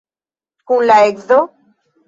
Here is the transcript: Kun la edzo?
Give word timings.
Kun 0.71 0.81
la 0.87 0.97
edzo? 1.11 1.41